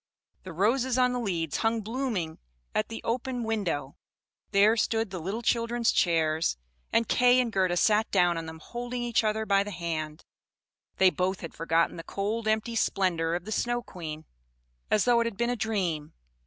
The 0.41 0.51
roses 0.51 0.97
on 0.97 1.13
the 1.13 1.19
leads 1.19 1.57
hung 1.57 1.81
blooming 1.81 2.31
in 2.31 2.37
at 2.73 2.87
the 2.89 3.03
open 3.03 3.43
window; 3.43 3.97
there 4.49 4.75
stood 4.75 5.11
the 5.11 5.19
little 5.21 5.43
children's 5.43 5.91
chairs, 5.91 6.57
and 6.91 7.07
Kay 7.07 7.39
and 7.39 7.53
Gerda 7.53 7.77
sat 7.77 8.09
down 8.09 8.35
on 8.35 8.47
them, 8.47 8.57
holding 8.57 9.03
each 9.03 9.23
other 9.23 9.45
by 9.45 9.61
the 9.63 9.69
hand; 9.69 10.25
they 10.97 11.11
both 11.11 11.41
had 11.41 11.53
forgotten 11.53 11.97
the 11.97 12.03
cold 12.03 12.47
empty 12.47 12.75
splendor 12.75 13.35
of 13.35 13.45
the 13.45 13.51
Snow 13.51 13.83
Queen, 13.83 14.25
as 14.89 15.05
though 15.05 15.19
it 15.19 15.25
had 15.27 15.37
been 15.37 15.51
a 15.51 15.55
dream. 15.55 16.13